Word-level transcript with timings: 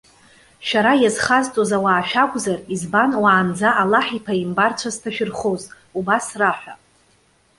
Шәара 0.67 0.93
иазхазҵоз 0.99 1.71
ауаа 1.77 2.07
шәакәзар, 2.09 2.59
избан 2.73 3.11
уаанӡа 3.21 3.69
Аллаҳ 3.81 4.07
иԥааимбарцәа 4.17 4.89
зҭашәырхоз?- 4.95 5.71
Убас 5.97 6.27
раҳәа. 6.39 6.73